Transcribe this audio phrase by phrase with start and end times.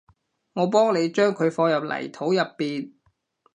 [0.53, 2.93] 我幫你將佢放入泥土入邊